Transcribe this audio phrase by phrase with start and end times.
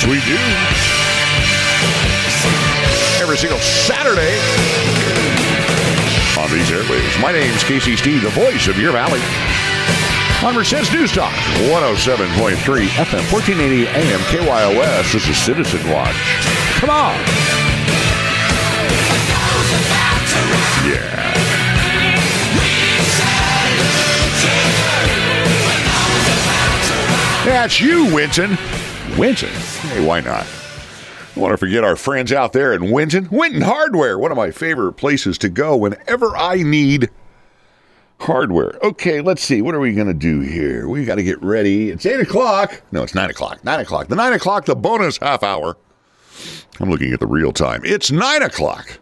[0.00, 0.38] Yes, we do.
[3.22, 4.32] Every single Saturday
[6.40, 7.20] on these airwaves.
[7.20, 9.20] My name's Casey Steed, the voice of your valley.
[10.42, 11.34] On Merced's News Talk,
[11.68, 15.12] 107.3 FM, 1480 AM, KYOS.
[15.12, 16.16] This is Citizen Watch.
[16.78, 17.16] Come on.
[20.88, 21.16] Yeah.
[27.44, 28.56] That's you, Winton.
[29.18, 29.69] Winton.
[29.90, 30.46] Hey, why not?
[31.34, 33.28] I want to forget our friends out there in Winton.
[33.28, 37.10] Winton Hardware, one of my favorite places to go whenever I need
[38.20, 38.78] hardware.
[38.84, 39.62] Okay, let's see.
[39.62, 40.88] What are we going to do here?
[40.88, 41.90] We got to get ready.
[41.90, 42.82] It's 8 o'clock.
[42.92, 43.64] No, it's 9 o'clock.
[43.64, 44.06] 9 o'clock.
[44.06, 45.76] The 9 o'clock, the bonus half hour.
[46.78, 47.80] I'm looking at the real time.
[47.84, 49.00] It's 9 o'clock.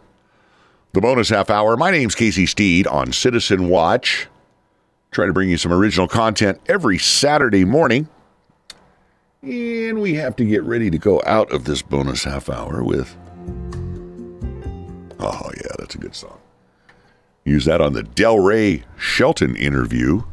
[0.93, 1.77] The bonus half hour.
[1.77, 4.27] My name's Casey Steed on Citizen Watch.
[5.11, 8.07] Try to bring you some original content every Saturday morning.
[9.41, 13.15] And we have to get ready to go out of this bonus half hour with.
[15.19, 16.39] Oh, yeah, that's a good song.
[17.45, 20.23] Use that on the Del Rey Shelton interview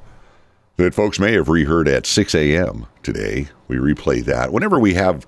[0.76, 2.86] that folks may have reheard at 6 a.m.
[3.02, 3.48] today.
[3.68, 4.52] We replay that.
[4.52, 5.26] Whenever we have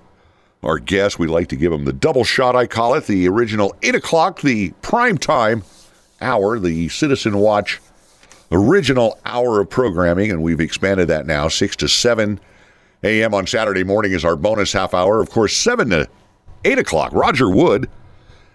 [0.61, 3.75] our guests, we like to give them the double shot, I call it, the original
[3.81, 5.63] 8 o'clock, the prime time
[6.21, 7.79] hour, the Citizen Watch
[8.51, 12.39] original hour of programming, and we've expanded that now, 6 to 7
[13.03, 13.33] a.m.
[13.33, 15.21] on Saturday morning is our bonus half hour.
[15.21, 16.07] Of course, 7 to
[16.65, 17.13] 8 o'clock.
[17.13, 17.89] Roger Wood,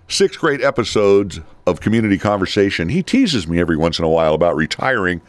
[0.09, 2.89] six great episodes of community conversation.
[2.89, 5.23] He teases me every once in a while about retiring.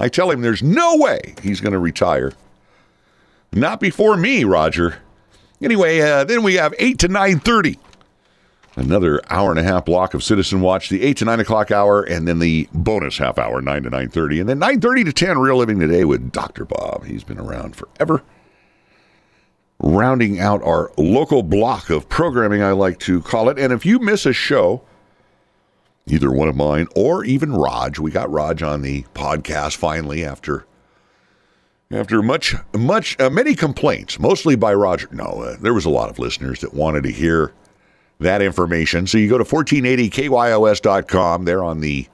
[0.00, 2.32] I tell him there's no way he's going to retire.
[3.52, 4.98] Not before me, Roger.
[5.62, 7.78] Anyway, uh, then we have 8 to 9.30.
[8.76, 12.02] Another hour and a half block of Citizen Watch, the 8 to 9 o'clock hour,
[12.02, 14.40] and then the bonus half hour, 9 to 9.30.
[14.40, 16.64] And then 9.30 to 10, Real Living Today with Dr.
[16.64, 17.04] Bob.
[17.04, 18.22] He's been around forever
[19.80, 23.58] rounding out our local block of programming, I like to call it.
[23.58, 24.82] And if you miss a show,
[26.06, 30.64] either one of mine or even Raj, we got Raj on the podcast finally after
[31.90, 35.08] after much much uh, many complaints, mostly by Roger.
[35.12, 37.52] No, uh, there was a lot of listeners that wanted to hear
[38.20, 39.06] that information.
[39.06, 41.44] So you go to 1480kyos.com.
[41.44, 42.06] There on the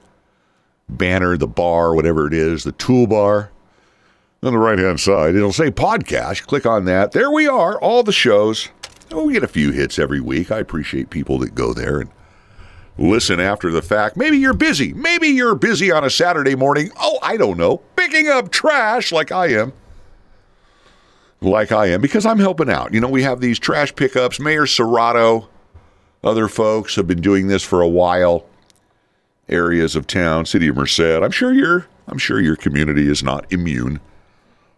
[0.87, 3.49] banner, the bar, whatever it is, the toolbar
[4.45, 5.35] on the right hand side.
[5.35, 6.45] It'll say podcast.
[6.45, 7.11] Click on that.
[7.11, 8.69] There we are, all the shows.
[9.11, 10.51] Oh, we get a few hits every week.
[10.51, 12.09] I appreciate people that go there and
[12.97, 14.17] listen after the fact.
[14.17, 14.93] Maybe you're busy.
[14.93, 16.91] Maybe you're busy on a Saturday morning.
[16.99, 17.77] Oh, I don't know.
[17.95, 19.73] Picking up trash like I am.
[21.41, 22.93] Like I am, because I'm helping out.
[22.93, 24.39] You know, we have these trash pickups.
[24.39, 25.47] Mayor Serratto,
[26.23, 28.45] other folks have been doing this for a while.
[29.47, 30.99] Areas of town, city of Merced.
[30.99, 33.99] I'm sure your I'm sure your community is not immune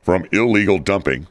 [0.07, 1.27] from illegal dumping.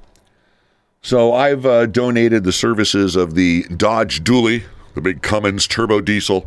[1.00, 6.46] So I've uh, donated the services of the Dodge Dually, the big Cummins turbo diesel,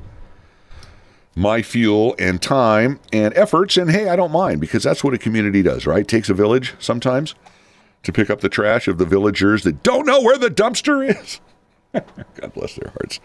[1.35, 3.77] my fuel and time and efforts.
[3.77, 6.07] And hey, I don't mind because that's what a community does, right?
[6.07, 7.33] Takes a village sometimes
[8.03, 11.41] to pick up the trash of the villagers that don't know where the dumpster is.
[11.93, 13.19] God bless their hearts.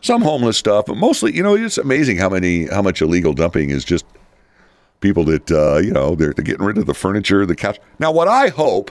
[0.00, 3.70] Some homeless stuff, but mostly, you know, it's amazing how many how much illegal dumping
[3.70, 4.06] is just
[5.00, 7.78] people that uh, you know they're, they're getting rid of the furniture, the couch.
[7.98, 8.90] Now, what I hope,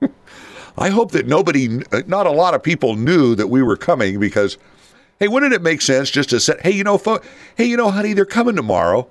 [0.78, 4.58] I hope that nobody, not a lot of people knew that we were coming because,
[5.18, 7.20] hey, wouldn't it make sense just to say, hey, you know, fo-
[7.56, 9.08] hey, you know, honey, they're coming tomorrow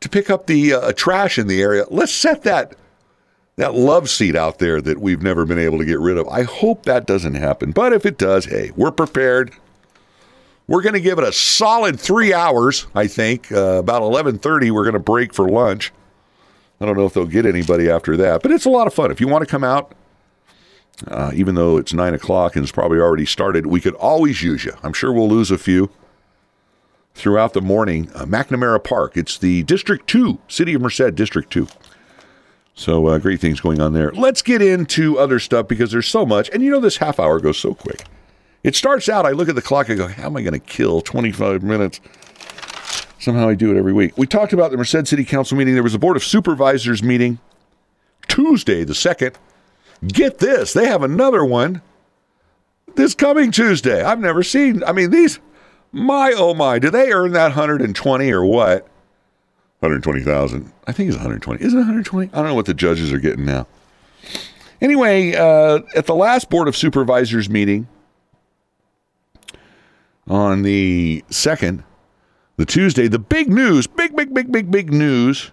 [0.00, 1.84] to pick up the uh, trash in the area.
[1.90, 2.74] Let's set that
[3.56, 6.28] that love seat out there that we've never been able to get rid of.
[6.28, 9.52] I hope that doesn't happen, but if it does, hey, we're prepared.
[10.68, 12.86] We're going to give it a solid three hours.
[12.94, 14.70] I think uh, about eleven thirty.
[14.70, 15.92] We're going to break for lunch.
[16.80, 19.10] I don't know if they'll get anybody after that, but it's a lot of fun.
[19.10, 19.94] If you want to come out,
[21.08, 24.64] uh, even though it's nine o'clock and it's probably already started, we could always use
[24.64, 24.74] you.
[24.82, 25.90] I'm sure we'll lose a few
[27.14, 28.10] throughout the morning.
[28.14, 29.16] Uh, McNamara Park.
[29.16, 31.66] It's the District Two, City of Merced District Two.
[32.74, 34.12] So uh, great things going on there.
[34.12, 37.40] Let's get into other stuff because there's so much, and you know this half hour
[37.40, 38.04] goes so quick.
[38.64, 40.58] It starts out, I look at the clock, I go, how am I going to
[40.58, 42.00] kill 25 minutes?
[43.20, 44.16] Somehow I do it every week.
[44.16, 45.74] We talked about the Merced City Council meeting.
[45.74, 47.38] There was a Board of Supervisors meeting
[48.28, 49.34] Tuesday, the 2nd.
[50.06, 51.82] Get this, they have another one
[52.94, 54.02] this coming Tuesday.
[54.02, 55.38] I've never seen, I mean, these,
[55.92, 58.82] my oh my, do they earn that 120 or what?
[59.80, 60.72] 120,000.
[60.86, 61.64] I think it's 120.
[61.64, 62.30] Is it 120?
[62.32, 63.66] I don't know what the judges are getting now.
[64.80, 67.88] Anyway, uh, at the last Board of Supervisors meeting,
[70.28, 71.82] on the 2nd,
[72.56, 75.50] the Tuesday, the big news, big, big, big, big, big news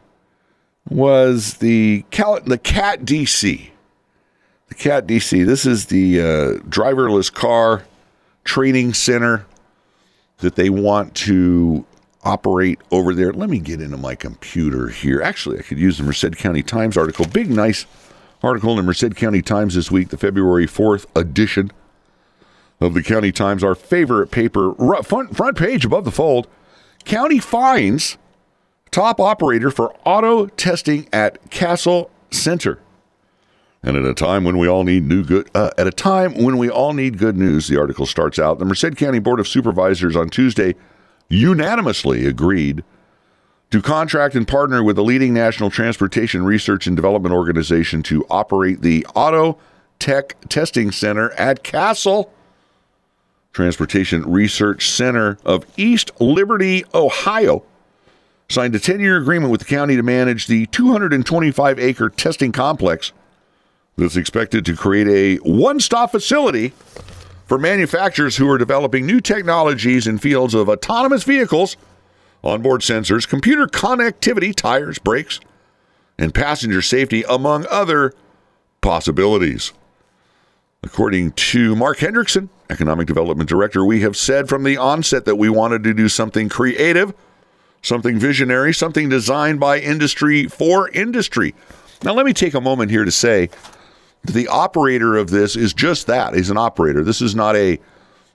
[0.89, 3.69] was the, Cal- the CAT DC,
[4.67, 5.45] the CAT DC.
[5.45, 6.23] This is the uh,
[6.69, 7.83] driverless car
[8.43, 9.45] training center
[10.39, 11.85] that they want to
[12.23, 13.31] operate over there.
[13.31, 15.21] Let me get into my computer here.
[15.21, 17.25] Actually, I could use the Merced County Times article.
[17.25, 17.85] Big, nice
[18.43, 21.71] article in the Merced County Times this week, the February 4th edition
[22.79, 24.73] of the County Times, our favorite paper,
[25.03, 26.47] front, front page above the fold.
[27.05, 28.17] County finds
[28.91, 32.79] top operator for auto testing at Castle Center.
[33.83, 36.57] And at a time when we all need new good, uh, at a time when
[36.57, 38.57] we all need good news, the article starts out.
[38.57, 40.75] The Merced County Board of Supervisors on Tuesday
[41.29, 42.83] unanimously agreed
[43.69, 48.81] to contract and partner with a leading national transportation research and development organization to operate
[48.81, 49.57] the Auto
[49.99, 52.31] Tech Testing Center at Castle
[53.55, 57.63] Transportation Research Center of East Liberty, Ohio.
[58.49, 63.13] Signed a 10 year agreement with the county to manage the 225 acre testing complex
[63.97, 66.73] that's expected to create a one stop facility
[67.45, 71.77] for manufacturers who are developing new technologies in fields of autonomous vehicles,
[72.43, 75.39] onboard sensors, computer connectivity, tires, brakes,
[76.17, 78.13] and passenger safety, among other
[78.81, 79.71] possibilities.
[80.85, 85.49] According to Mark Hendrickson, Economic Development Director, we have said from the onset that we
[85.49, 87.11] wanted to do something creative,
[87.81, 91.55] something visionary, something designed by industry for industry.
[92.03, 93.49] Now, let me take a moment here to say
[94.23, 96.35] the operator of this is just that.
[96.35, 97.03] He's an operator.
[97.03, 97.79] This is not a,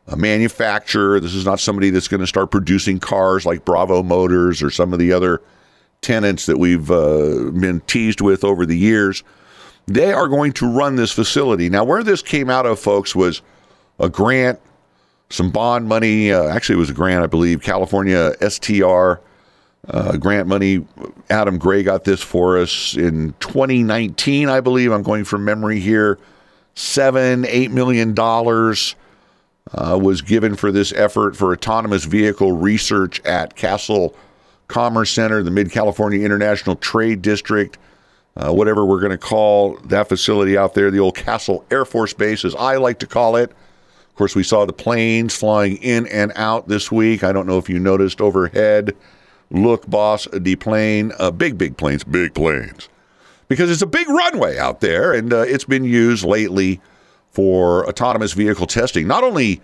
[0.09, 1.21] a manufacturer.
[1.21, 4.93] This is not somebody that's going to start producing cars like Bravo Motors or some
[4.93, 5.41] of the other
[6.01, 9.23] tenants that we've uh, been teased with over the years.
[9.93, 11.69] They are going to run this facility.
[11.69, 13.43] Now, where this came out of, folks, was
[13.99, 14.61] a grant,
[15.31, 16.33] some bond money.
[16.33, 19.15] Uh, actually, it was a grant, I believe, California STR
[19.89, 20.87] uh, grant money.
[21.29, 24.93] Adam Gray got this for us in 2019, I believe.
[24.93, 26.19] I'm going from memory here.
[26.77, 28.95] Seven, eight million dollars
[29.73, 34.15] uh, was given for this effort for autonomous vehicle research at Castle
[34.69, 37.77] Commerce Center, the Mid California International Trade District,
[38.37, 42.13] uh, whatever we're going to call that facility out there, the old Castle Air Force
[42.13, 43.51] Base, as I like to call it.
[43.51, 47.25] Of course, we saw the planes flying in and out this week.
[47.25, 48.95] I don't know if you noticed overhead
[49.51, 52.89] look, boss, the plane, uh, big, big planes, big planes,
[53.49, 56.81] because it's a big runway out there, and uh, it's been used lately
[57.33, 59.07] for autonomous vehicle testing.
[59.07, 59.61] Not only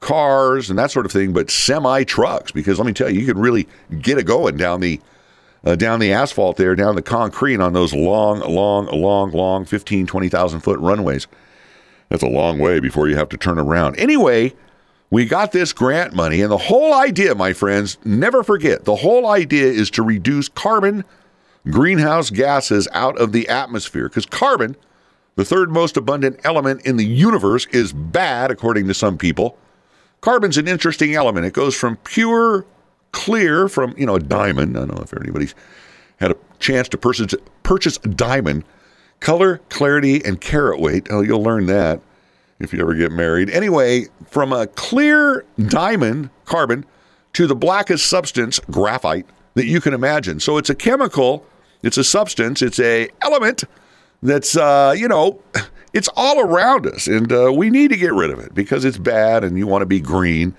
[0.00, 2.52] cars and that sort of thing, but semi trucks.
[2.52, 3.68] Because let me tell you, you can really
[4.00, 5.00] get it going down the
[5.64, 10.06] uh, down the asphalt there, down the concrete on those long, long, long, long 15,
[10.06, 11.26] 20,000 foot runways.
[12.08, 13.96] That's a long way before you have to turn around.
[13.96, 14.54] Anyway,
[15.10, 19.26] we got this grant money, and the whole idea, my friends, never forget, the whole
[19.26, 21.04] idea is to reduce carbon
[21.68, 24.76] greenhouse gases out of the atmosphere because carbon,
[25.36, 29.58] the third most abundant element in the universe, is bad, according to some people.
[30.20, 31.46] Carbon's an interesting element.
[31.46, 32.64] It goes from pure
[33.12, 34.76] clear from, you know, a diamond.
[34.76, 35.54] I don't know if anybody's
[36.18, 38.64] had a chance to purchase, purchase a diamond.
[39.20, 41.08] Color, clarity, and carat weight.
[41.10, 42.00] Oh, you'll learn that
[42.58, 43.50] if you ever get married.
[43.50, 46.84] Anyway, from a clear diamond, carbon,
[47.32, 50.40] to the blackest substance, graphite, that you can imagine.
[50.40, 51.44] So it's a chemical,
[51.82, 53.64] it's a substance, it's a element
[54.22, 55.42] that's, uh, you know,
[55.92, 57.06] it's all around us.
[57.06, 59.82] And uh, we need to get rid of it because it's bad and you want
[59.82, 60.54] to be green.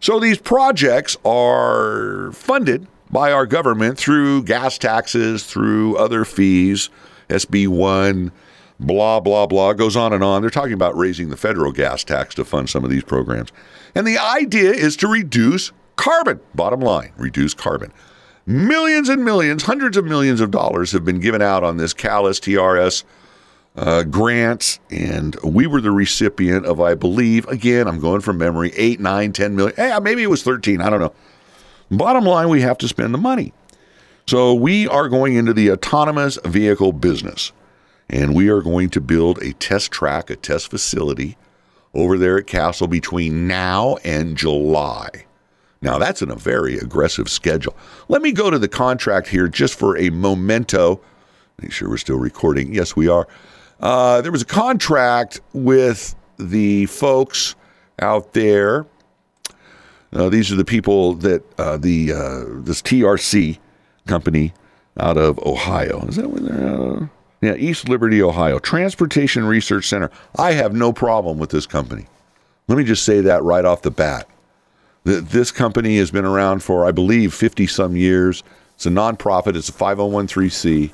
[0.00, 6.90] So these projects are funded by our government through gas taxes, through other fees,
[7.28, 8.32] SB 1
[8.80, 10.40] blah, blah, blah, goes on and on.
[10.40, 13.50] They're talking about raising the federal gas tax to fund some of these programs.
[13.94, 16.40] And the idea is to reduce carbon.
[16.54, 17.92] Bottom line, reduce carbon.
[18.46, 22.40] Millions and millions, hundreds of millions of dollars have been given out on this CalSTRS
[22.40, 23.04] TRS
[23.80, 28.72] uh, grants, and we were the recipient of, I believe, again, I'm going from memory,
[28.76, 29.74] eight, nine, ten million.
[29.74, 30.82] Hey, maybe it was 13.
[30.82, 31.14] I don't know.
[31.90, 33.54] Bottom line, we have to spend the money.
[34.26, 37.52] So we are going into the autonomous vehicle business
[38.10, 41.38] and we are going to build a test track, a test facility
[41.94, 45.08] over there at Castle between now and July.
[45.80, 47.74] Now, that's in a very aggressive schedule.
[48.08, 51.00] Let me go to the contract here just for a memento.
[51.62, 52.74] Make sure we're still recording.
[52.74, 53.26] Yes, we are.
[53.80, 57.54] Uh, there was a contract with the folks
[58.00, 58.86] out there.
[60.12, 63.58] Uh, these are the people that uh, the uh, this TRC
[64.06, 64.52] company
[64.98, 66.04] out of Ohio.
[66.06, 67.10] Is that where they're?
[67.42, 68.58] Yeah, East Liberty, Ohio.
[68.58, 70.10] Transportation Research Center.
[70.36, 72.06] I have no problem with this company.
[72.68, 74.28] Let me just say that right off the bat.
[75.04, 78.42] This company has been around for, I believe, 50 some years.
[78.74, 80.92] It's a nonprofit, it's a 5013C.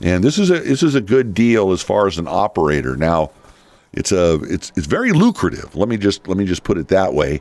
[0.00, 2.96] And this is a this is a good deal as far as an operator.
[2.96, 3.30] Now,
[3.92, 5.74] it's a it's it's very lucrative.
[5.76, 7.40] Let me just let me just put it that way.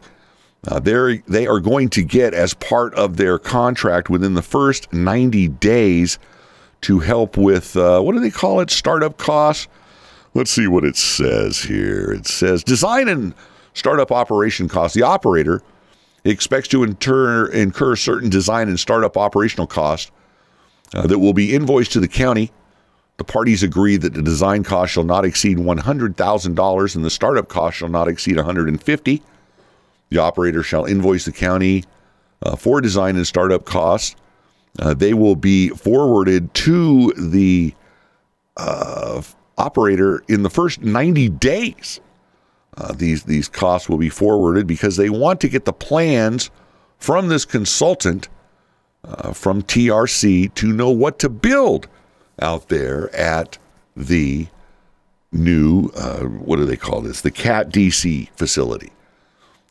[0.68, 4.92] Uh, they they are going to get as part of their contract within the first
[4.94, 6.20] 90 days
[6.82, 9.68] to help with uh, what do they call it startup costs.
[10.36, 12.12] Let's see what it says here.
[12.12, 13.34] It says design and
[13.74, 14.96] startup operation costs.
[14.96, 15.62] The operator
[16.24, 20.12] expects to incur, incur certain design and startup operational costs
[20.94, 22.52] uh, that will be invoiced to the county.
[23.18, 27.78] The parties agree that the design cost shall not exceed $100,000 and the startup cost
[27.78, 29.24] shall not exceed 150.
[30.10, 31.84] The operator shall invoice the county
[32.42, 34.16] uh, for design and startup costs.
[34.80, 37.74] Uh, they will be forwarded to the
[38.58, 39.22] uh,
[39.58, 42.00] operator in the first 90 days.
[42.76, 46.50] Uh, these these costs will be forwarded because they want to get the plans
[46.98, 48.30] from this consultant
[49.04, 51.88] uh, from TRC to know what to build
[52.42, 53.58] out there at
[53.96, 54.48] the
[55.32, 57.22] new uh, what do they call this?
[57.22, 58.92] The cat dc facility.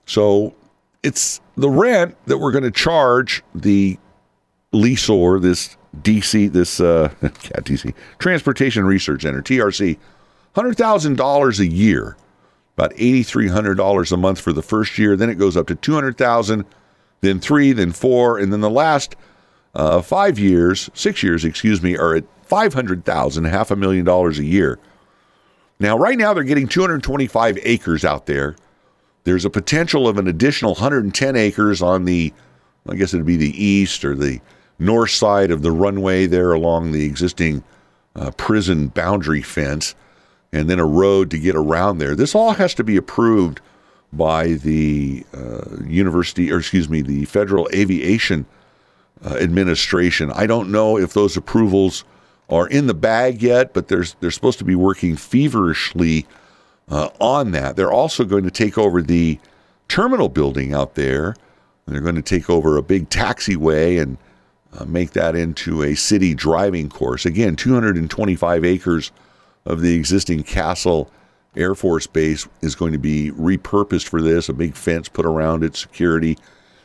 [0.06, 0.54] So
[1.02, 3.98] it's the rent that we're going to charge the
[4.72, 9.98] leaseor this dc this uh, cat dc transportation research center trc
[10.54, 12.16] $100000 a year
[12.76, 16.64] about $8300 a month for the first year then it goes up to 200000
[17.22, 19.16] then three then four and then the last
[19.74, 24.44] uh, five years six years excuse me are at 500,000, half a million dollars a
[24.44, 24.78] year.
[25.80, 28.56] Now, right now, they're getting 225 acres out there.
[29.24, 32.30] There's a potential of an additional 110 acres on the,
[32.86, 34.38] I guess it'd be the east or the
[34.78, 37.64] north side of the runway there along the existing
[38.16, 39.94] uh, prison boundary fence,
[40.52, 42.14] and then a road to get around there.
[42.14, 43.62] This all has to be approved
[44.12, 48.46] by the uh, university, or excuse me, the Federal Aviation
[49.24, 50.30] uh, Administration.
[50.32, 52.04] I don't know if those approvals
[52.50, 56.26] are in the bag yet, but there's they're supposed to be working feverishly
[56.90, 57.76] uh, on that.
[57.76, 59.38] They're also going to take over the
[59.88, 61.34] terminal building out there.
[61.86, 64.18] They're going to take over a big taxiway and
[64.78, 67.26] uh, make that into a city driving course.
[67.26, 69.10] Again, 225 acres
[69.64, 71.10] of the existing Castle
[71.56, 75.64] Air Force Base is going to be repurposed for this, a big fence put around
[75.64, 76.38] it, security,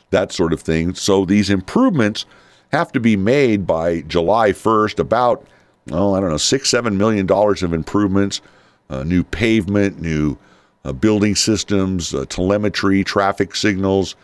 [0.09, 0.93] that sort of thing.
[0.93, 2.25] So these improvements
[2.71, 5.45] have to be made by July 1st, about,
[5.91, 8.41] oh, I don't know, six, seven million dollars of improvements,
[8.89, 10.37] uh, new pavement, new
[10.83, 14.15] uh, building systems, uh, telemetry, traffic signals,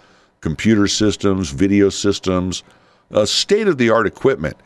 [0.41, 2.63] computer systems, video systems,
[3.11, 4.57] uh, state of the art equipment.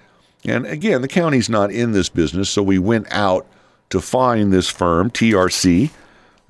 [0.46, 3.46] And again, the county's not in this business, so we went out
[3.90, 5.92] to find this firm, TRC.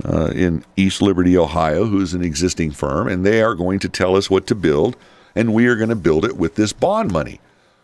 [0.06, 4.15] Uh, in East Liberty, Ohio, who's an existing firm, and they are going to tell
[4.15, 4.96] us what to build
[5.38, 7.39] and we are going to build it with this bond money.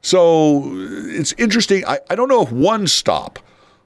[0.00, 1.85] So it's interesting.
[1.85, 3.38] I, I don't know if one stop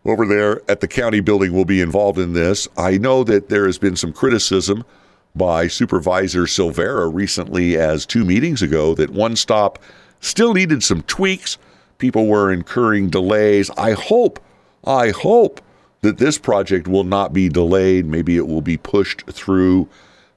[0.04, 2.68] over there at the county building will be involved in this.
[2.76, 4.84] I know that there has been some criticism
[5.34, 9.78] by Supervisor Silveira recently, as two meetings ago, that one stop
[10.20, 11.58] still needed some tweaks.
[11.98, 13.70] People were incurring delays.
[13.76, 14.40] I hope,
[14.84, 15.60] I hope
[16.02, 18.06] that this project will not be delayed.
[18.06, 19.88] Maybe it will be pushed through.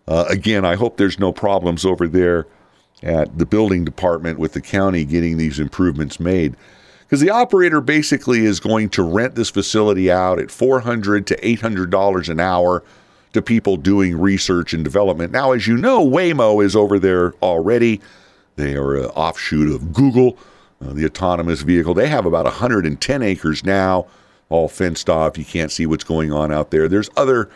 [0.08, 2.48] Uh, again, I hope there's no problems over there
[3.02, 6.56] at the building department with the county getting these improvements made.
[7.02, 12.30] Because the operator basically is going to rent this facility out at 400 to $800
[12.30, 12.84] an hour
[13.34, 15.32] to people doing research and development.
[15.32, 18.02] Now, as you know, Waymo is over there already.
[18.56, 20.38] They are an offshoot of Google,
[20.82, 21.94] uh, the autonomous vehicle.
[21.94, 24.08] They have about 110 acres now
[24.50, 25.38] all fenced off.
[25.38, 26.88] You can't see what's going on out there.
[26.88, 27.50] There's other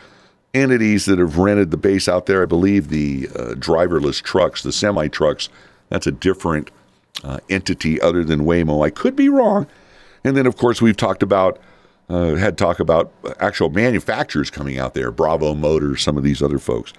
[0.54, 2.42] entities that have rented the base out there.
[2.42, 5.50] I believe the uh, driverless trucks, the semi trucks,
[5.90, 6.72] that's a different
[7.24, 8.84] uh, entity other than Waymo.
[8.84, 9.68] I could be wrong.
[10.24, 11.60] And then, of course, we've talked about
[12.10, 16.60] uh, had talk about actual manufacturers coming out there, Bravo Motors, some of these other
[16.60, 16.94] folks.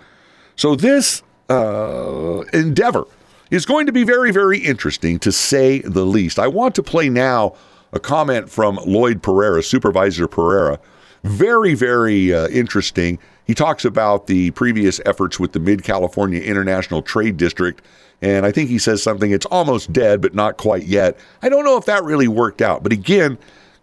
[0.57, 3.05] So this uh, endeavor
[3.51, 6.39] is going to be very, very interesting to say the least.
[6.39, 7.55] I want to play now
[7.93, 10.79] a comment from Lloyd Pareira, Supervisor Pareira.
[11.25, 13.19] Very, very uh, interesting.
[13.47, 17.83] He talks about the previous efforts with the Mid California International Trade District.
[18.21, 21.17] And I think he says something, it's almost dead, but not quite yet.
[21.41, 22.83] I don't know if that really worked out.
[22.83, 23.39] But again,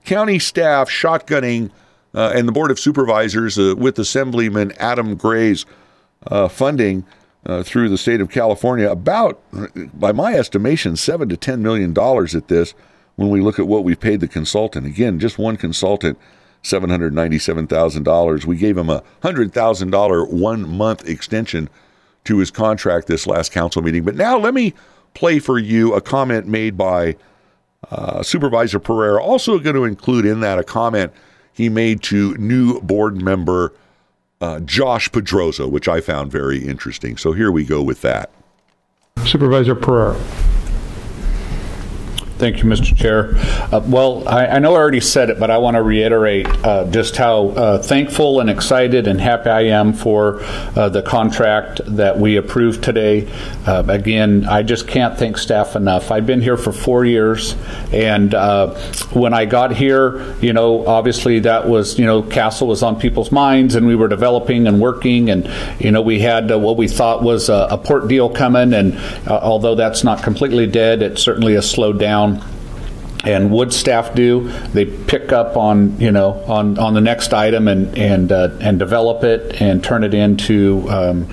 [0.05, 1.71] county staff shotgunning
[2.13, 5.65] uh, and the Board of Supervisors uh, with Assemblyman Adam Gray's
[6.27, 7.05] uh, funding
[7.45, 9.39] uh, through the state of California about,
[9.93, 12.73] by my estimation, seven to ten million dollars at this.
[13.17, 16.17] When we look at what we've paid the consultant, again, just one consultant,
[16.63, 18.45] seven hundred ninety-seven thousand dollars.
[18.45, 21.69] We gave him a hundred thousand dollar one-month extension
[22.25, 24.03] to his contract this last council meeting.
[24.03, 24.73] But now let me
[25.13, 27.15] play for you a comment made by
[27.91, 29.19] uh, Supervisor Pareira.
[29.21, 31.11] Also, going to include in that a comment
[31.53, 33.73] he made to new board member
[34.41, 37.17] uh, Josh Pedroza, which I found very interesting.
[37.17, 38.29] So here we go with that.
[39.25, 40.19] Supervisor Pareira.
[42.37, 42.97] Thank you, Mr.
[42.97, 43.31] Chair.
[43.73, 46.83] Uh, well, I, I, know I already said it, but I want to reiterate uh,
[46.91, 52.19] just how uh, thankful and excited and happy I am for uh, the contract that
[52.19, 53.31] we approved today.
[53.65, 56.11] Uh, again, I just can't thank staff enough.
[56.11, 57.55] I've been here for four years,
[57.93, 58.75] and uh,
[59.13, 63.31] when I got here, you know, obviously that was, you know, Castle was on people's
[63.31, 65.49] minds, and we were developing and working, and
[65.79, 69.75] you know, we had what we thought was a, a port deal coming, and although
[69.75, 72.55] that's not completely dead, it certainly has slowed down down
[73.23, 74.49] and wood staff do.
[74.73, 78.77] They pick up on you know on on the next item and and uh, and
[78.79, 81.27] develop it and turn it into um,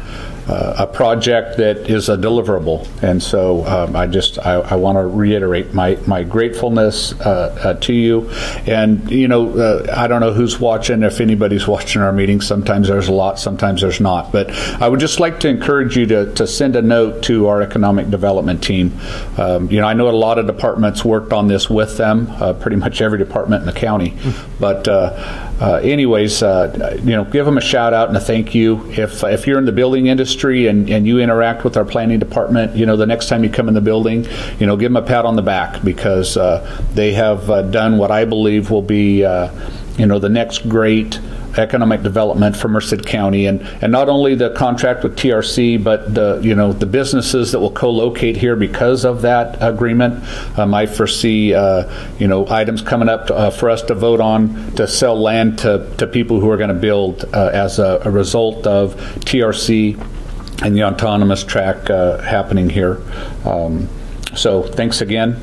[0.49, 2.87] a project that is a deliverable.
[3.03, 7.75] And so um, I just I, I want to reiterate my my gratefulness uh, uh,
[7.75, 8.29] to you.
[8.67, 12.41] And you know uh, I don't know who's watching if anybody's watching our meeting.
[12.41, 14.33] Sometimes there's a lot, sometimes there's not.
[14.33, 14.51] But
[14.81, 18.11] I would just like to encourage you to to send a note to our economic
[18.11, 18.99] development team.
[19.37, 22.29] Um, you know I know a lot of departments worked on this with them.
[22.31, 24.17] Uh, pretty much every department in the county.
[24.59, 28.91] But uh, anyways, you know give them a shout out and a thank you.
[28.91, 32.19] If if you're in the building industry industry and, and you interact with our planning
[32.19, 34.27] department, you know, the next time you come in the building,
[34.59, 37.99] you know, give them a pat on the back because uh, they have uh, done
[37.99, 39.51] what I believe will be, uh,
[39.99, 41.21] you know, the next great
[41.59, 46.41] economic development for Merced County, and, and not only the contract with TRC, but the
[46.43, 50.25] you know the businesses that will co-locate here because of that agreement.
[50.59, 54.21] Um, I foresee uh, you know items coming up to, uh, for us to vote
[54.21, 58.01] on to sell land to, to people who are going to build uh, as a,
[58.05, 60.22] a, result of TRC
[60.63, 63.03] and the autonomous track uh, happening here.
[63.45, 63.89] Um,
[64.35, 65.41] so thanks again.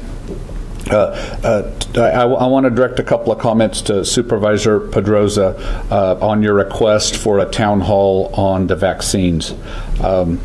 [0.90, 0.96] Uh,
[1.44, 5.60] uh, I, I, want to direct a couple of comments to Supervisor Pedroza
[5.92, 9.54] uh, on your request for a town hall on the vaccines.
[10.02, 10.40] Um,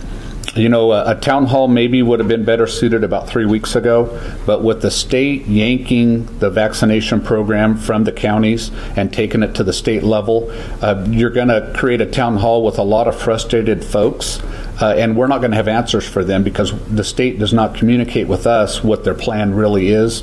[0.57, 3.75] you know, a, a, town hall maybe would have been better suited about three weeks
[3.75, 9.55] ago, but with the state yanking the vaccination program from the counties and taking it
[9.57, 13.09] to the state level, uh, you're going to create a town hall with a lot
[13.09, 14.41] of frustrated folks.
[14.81, 17.75] Uh, and we're not going to have answers for them because the state does not
[17.75, 20.23] communicate with us what their plan really is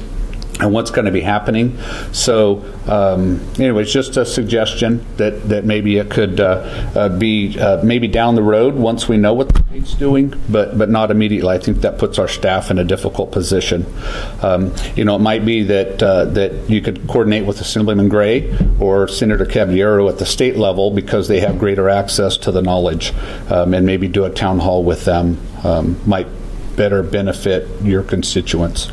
[0.60, 1.78] and what's going to be happening.
[2.12, 7.84] So, um, anyways, just a suggestion that, that maybe it could uh, uh, be uh,
[7.84, 11.50] maybe down the road once we know what state's doing, but but not immediately.
[11.50, 13.86] I think that puts our staff in a difficult position.
[14.42, 18.56] Um, you know, it might be that uh, that you could coordinate with Assemblyman Gray
[18.80, 23.14] or Senator Caballero at the state level because they have greater access to the knowledge,
[23.50, 26.28] um, and maybe do a town hall with them um, might
[26.76, 28.92] better benefit your constituents.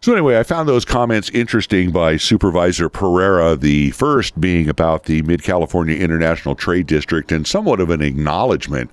[0.00, 5.22] So, anyway, I found those comments interesting by Supervisor Pareira, the first being about the
[5.22, 8.92] Mid California International Trade District, and somewhat of an acknowledgement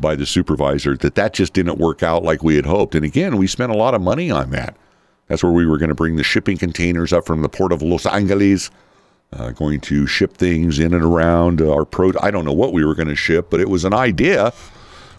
[0.00, 2.94] by the supervisor that that just didn't work out like we had hoped.
[2.94, 4.76] And again, we spent a lot of money on that.
[5.28, 7.82] That's where we were going to bring the shipping containers up from the port of
[7.82, 8.70] Los Angeles,
[9.32, 12.12] uh, going to ship things in and around our pro.
[12.20, 14.52] I don't know what we were going to ship, but it was an idea.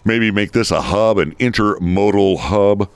[0.04, 2.90] Maybe make this a hub, an intermodal hub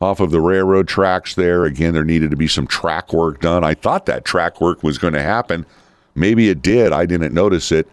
[0.00, 1.64] off of the railroad tracks there.
[1.64, 3.64] Again, there needed to be some track work done.
[3.64, 5.66] I thought that track work was going to happen.
[6.14, 6.92] Maybe it did.
[6.92, 7.88] I didn't notice it.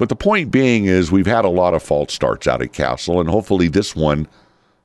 [0.00, 3.20] But the point being is we've had a lot of false starts out at Castle,
[3.20, 4.26] and hopefully this one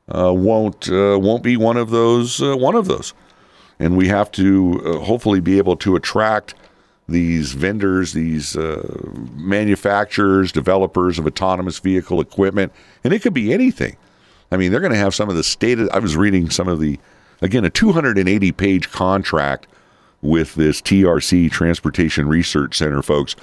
[0.09, 3.13] uh, won't uh, won't be one of those uh, one of those.
[3.79, 6.53] And we have to uh, hopefully be able to attract
[7.07, 8.85] these vendors, these uh,
[9.35, 12.73] manufacturers, developers of autonomous vehicle equipment,
[13.05, 13.95] and it could be anything.
[14.51, 15.79] I mean, they're going to have some of the state.
[15.93, 16.99] I was reading some of the
[17.41, 19.67] Again, a 280 page contract
[20.21, 23.35] with this TRC Transportation Research Center, folks.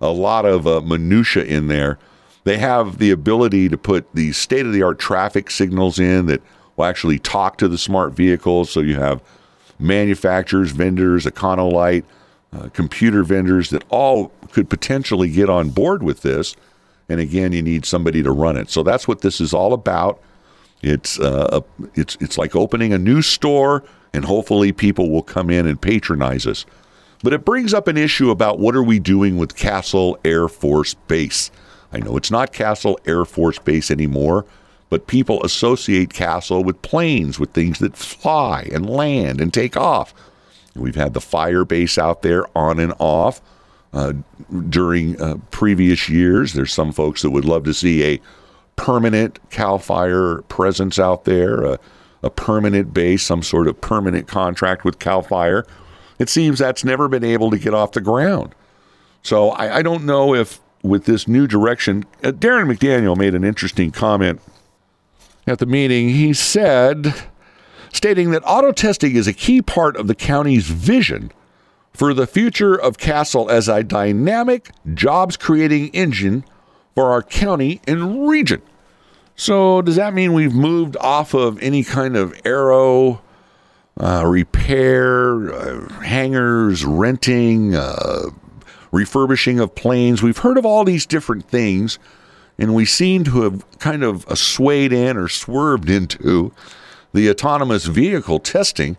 [0.00, 1.98] A lot of uh, minutia in there.
[2.44, 6.40] They have the ability to put these state of the art traffic signals in that
[6.76, 8.70] will actually talk to the smart vehicles.
[8.70, 9.22] So you have
[9.78, 12.04] manufacturers, vendors, Econolite,
[12.52, 16.56] uh, computer vendors that all could potentially get on board with this.
[17.08, 18.70] And again, you need somebody to run it.
[18.70, 20.20] So that's what this is all about.
[20.80, 21.60] It's uh,
[21.94, 23.82] it's it's like opening a new store,
[24.12, 26.64] and hopefully people will come in and patronize us.
[27.22, 30.94] But it brings up an issue about what are we doing with Castle Air Force
[30.94, 31.50] Base.
[31.92, 34.44] I know it's not Castle Air Force Base anymore,
[34.90, 40.14] but people associate Castle with planes, with things that fly and land and take off.
[40.76, 43.40] We've had the fire base out there on and off
[43.92, 44.12] uh,
[44.68, 46.52] during uh, previous years.
[46.52, 48.20] There's some folks that would love to see a
[48.76, 51.78] permanent CAL FIRE presence out there, a,
[52.22, 55.66] a permanent base, some sort of permanent contract with CAL FIRE.
[56.18, 58.54] It seems that's never been able to get off the ground.
[59.22, 63.44] So I, I don't know if with this new direction, uh, Daron McDaniel made an
[63.44, 64.40] interesting comment
[65.46, 66.10] at the meeting.
[66.10, 67.14] He said,
[67.92, 71.32] stating that auto testing is a key part of the county's vision
[71.92, 76.44] for the future of Castle as a dynamic, jobs creating engine
[76.94, 78.62] for our county and region.
[79.34, 83.20] So, does that mean we've moved off of any kind of aero
[83.98, 88.30] uh, repair, uh, hangars, renting, uh,
[88.92, 90.22] refurbishing of planes?
[90.22, 91.98] We've heard of all these different things,
[92.58, 96.52] and we seem to have kind of swayed in or swerved into
[97.12, 98.96] the autonomous vehicle testing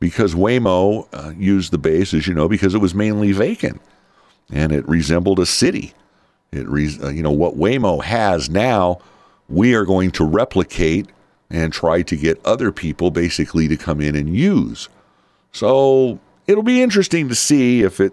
[0.00, 3.80] because Waymo uh, used the base, as you know, because it was mainly vacant
[4.52, 5.94] and it resembled a city.
[6.52, 9.00] It, re- uh, you know, what Waymo has now,
[9.48, 11.08] we are going to replicate
[11.50, 14.88] and try to get other people basically to come in and use.
[15.52, 18.12] So it'll be interesting to see if it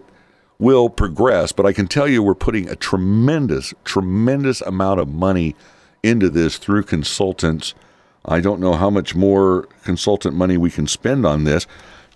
[0.58, 5.56] will progress, but I can tell you we're putting a tremendous, tremendous amount of money
[6.02, 7.74] into this through consultants
[8.24, 11.66] I don't know how much more consultant money we can spend on this.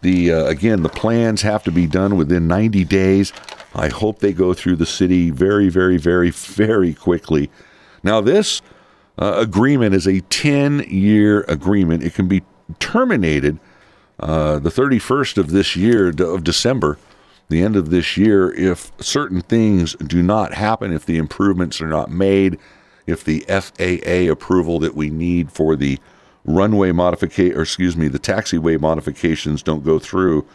[0.03, 3.33] The uh, again, the plans have to be done within 90 days.
[3.75, 7.51] I hope they go through the city very, very, very, very quickly.
[8.03, 8.63] Now, this
[9.19, 12.03] uh, agreement is a 10 year agreement.
[12.03, 12.43] It can be
[12.79, 13.59] terminated
[14.19, 16.99] uh, the 31st of this year, of December,
[17.49, 21.87] the end of this year, if certain things do not happen, if the improvements are
[21.87, 22.59] not made,
[23.07, 25.99] if the FAA approval that we need for the
[26.45, 30.47] runway modification, or excuse me, the taxiway modifications don't go through.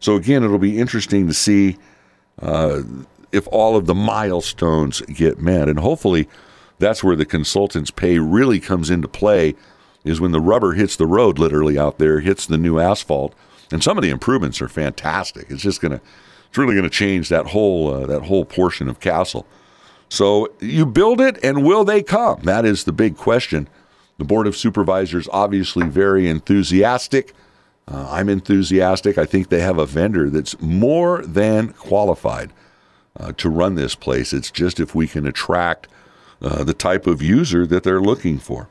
[0.00, 1.76] So again, it'll be interesting to see
[2.40, 2.82] uh,
[3.32, 6.28] if all of the milestones get met, and hopefully,
[6.78, 9.54] that's where the consultants' pay really comes into play.
[10.04, 13.34] Is when the rubber hits the road, literally out there, hits the new asphalt,
[13.70, 15.50] and some of the improvements are fantastic.
[15.50, 16.00] It's just gonna,
[16.48, 19.46] it's really gonna change that whole uh, that whole portion of Castle.
[20.08, 22.40] So you build it, and will they come?
[22.44, 23.68] That is the big question.
[24.18, 27.34] The Board of Supervisors obviously very enthusiastic.
[27.86, 29.18] Uh, I'm enthusiastic.
[29.18, 32.52] I think they have a vendor that's more than qualified
[33.18, 34.32] uh, to run this place.
[34.32, 35.88] It's just if we can attract
[36.40, 38.68] uh, the type of user that they're looking for.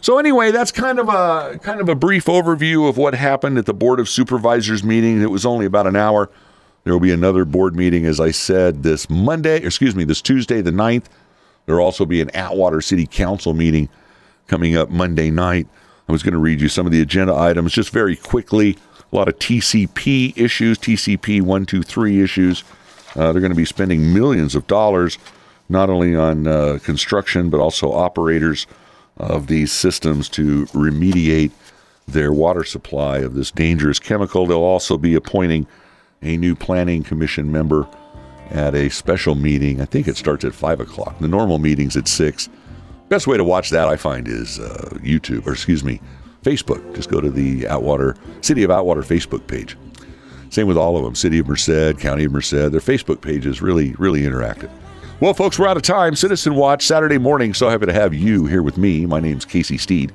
[0.00, 3.66] So anyway, that's kind of a kind of a brief overview of what happened at
[3.66, 5.22] the Board of Supervisors meeting.
[5.22, 6.30] It was only about an hour.
[6.84, 10.60] There will be another board meeting, as I said, this Monday, excuse me, this Tuesday,
[10.60, 11.04] the 9th.
[11.64, 13.88] There will also be an Atwater City Council meeting
[14.46, 15.66] coming up Monday night.
[16.06, 18.76] I was going to read you some of the agenda items just very quickly.
[19.10, 22.64] A lot of TCP issues, TCP 123 issues.
[23.16, 25.16] Uh, they're going to be spending millions of dollars
[25.74, 28.66] not only on uh, construction but also operators
[29.18, 31.50] of these systems to remediate
[32.06, 34.46] their water supply of this dangerous chemical.
[34.46, 35.66] They'll also be appointing
[36.22, 37.86] a new planning commission member
[38.50, 39.80] at a special meeting.
[39.80, 41.18] I think it starts at 5 o'clock.
[41.18, 42.48] The normal meeting's at 6.
[43.08, 46.00] Best way to watch that, I find, is uh, YouTube, or excuse me,
[46.42, 46.94] Facebook.
[46.94, 49.76] Just go to the Atwater, City of Atwater Facebook page.
[50.50, 52.50] Same with all of them City of Merced, County of Merced.
[52.52, 54.70] Their Facebook page is really, really interactive.
[55.24, 56.16] Well, folks, we're out of time.
[56.16, 57.54] Citizen Watch, Saturday morning.
[57.54, 59.06] So happy to have you here with me.
[59.06, 60.12] My name's Casey Steed,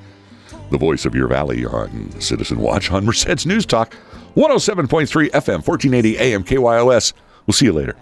[0.69, 3.95] the voice of your valley on Citizen Watch on Merced's News Talk.
[4.35, 7.13] 107.3 FM, 1480 AM KYOS.
[7.47, 7.95] We'll see you later.